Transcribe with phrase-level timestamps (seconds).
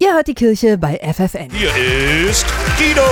[0.00, 1.50] Ihr hört die Kirche bei FFN.
[1.52, 1.70] Hier
[2.28, 2.44] ist
[2.76, 3.06] Guido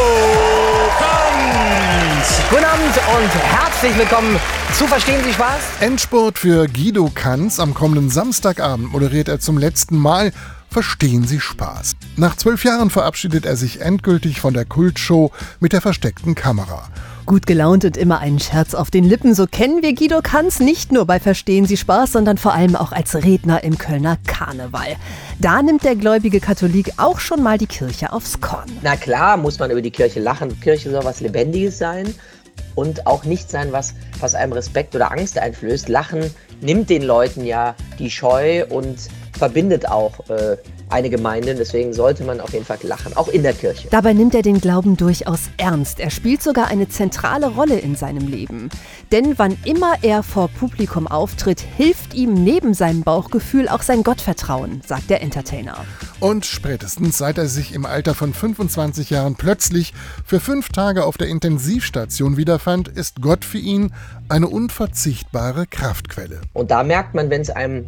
[0.98, 2.40] Kanz.
[2.50, 4.36] Guten Abend und herzlich willkommen
[4.76, 5.60] zu Verstehen Sie Spaß?
[5.78, 7.60] Endspurt für Guido Kanz.
[7.60, 10.32] Am kommenden Samstagabend moderiert er zum letzten Mal
[10.70, 11.92] Verstehen Sie Spaß.
[12.16, 15.30] Nach zwölf Jahren verabschiedet er sich endgültig von der Kultshow
[15.60, 16.88] mit der versteckten Kamera.
[17.24, 20.90] Gut gelaunt und immer einen Scherz auf den Lippen, so kennen wir Guido Kanz nicht
[20.90, 24.96] nur bei Verstehen Sie Spaß, sondern vor allem auch als Redner im Kölner Karneval.
[25.38, 28.66] Da nimmt der gläubige Katholik auch schon mal die Kirche aufs Korn.
[28.82, 30.58] Na klar, muss man über die Kirche lachen.
[30.60, 32.12] Kirche soll was Lebendiges sein
[32.74, 35.88] und auch nicht sein, was, was einem Respekt oder Angst einflößt.
[35.88, 36.28] Lachen
[36.60, 38.98] nimmt den Leuten ja die Scheu und
[39.38, 40.56] verbindet auch äh,
[40.92, 41.54] eine Gemeinde.
[41.54, 43.88] Deswegen sollte man auf jeden Fall lachen, auch in der Kirche.
[43.90, 46.00] Dabei nimmt er den Glauben durchaus ernst.
[46.00, 48.68] Er spielt sogar eine zentrale Rolle in seinem Leben.
[49.10, 54.82] Denn wann immer er vor Publikum auftritt, hilft ihm neben seinem Bauchgefühl auch sein Gottvertrauen,
[54.86, 55.84] sagt der Entertainer.
[56.20, 59.92] Und spätestens seit er sich im Alter von 25 Jahren plötzlich
[60.24, 63.92] für fünf Tage auf der Intensivstation wiederfand, ist Gott für ihn
[64.28, 66.40] eine unverzichtbare Kraftquelle.
[66.52, 67.86] Und da merkt man, wenn es einem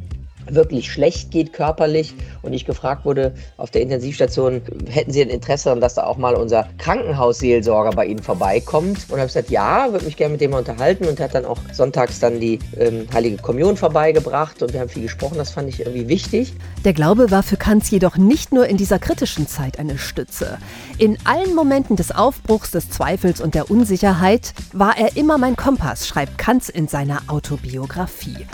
[0.49, 5.65] wirklich schlecht geht körperlich und ich gefragt wurde auf der Intensivstation, hätten Sie ein Interesse
[5.65, 9.07] daran, dass da auch mal unser Krankenhausseelsorger bei Ihnen vorbeikommt?
[9.09, 12.21] Und habe gesagt, ja, würde mich gerne mit dem unterhalten und hat dann auch sonntags
[12.21, 16.09] dann die ähm, Heilige Kommunion vorbeigebracht und wir haben viel gesprochen, das fand ich irgendwie
[16.09, 16.55] wichtig.
[16.85, 20.59] Der Glaube war für Kanz jedoch nicht nur in dieser kritischen Zeit eine Stütze.
[20.99, 26.07] In allen Momenten des Aufbruchs, des Zweifels und der Unsicherheit war er immer mein Kompass,
[26.07, 28.47] schreibt Kanz in seiner Autobiografie.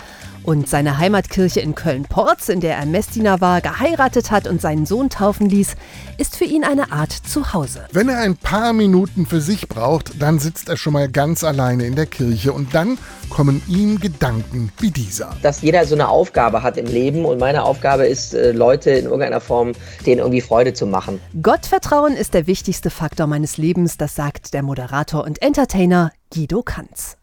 [0.43, 5.09] Und seine Heimatkirche in Köln-Porz, in der er Messdiener war, geheiratet hat und seinen Sohn
[5.09, 5.75] taufen ließ,
[6.17, 7.85] ist für ihn eine Art Zuhause.
[7.91, 11.85] Wenn er ein paar Minuten für sich braucht, dann sitzt er schon mal ganz alleine
[11.85, 12.97] in der Kirche und dann
[13.29, 15.35] kommen ihm Gedanken wie dieser.
[15.43, 19.05] Dass jeder so eine Aufgabe hat im Leben und meine Aufgabe ist, äh, Leute in
[19.05, 19.73] irgendeiner Form
[20.07, 21.21] denen irgendwie Freude zu machen.
[21.41, 27.17] Gottvertrauen ist der wichtigste Faktor meines Lebens, das sagt der Moderator und Entertainer Guido Kanz.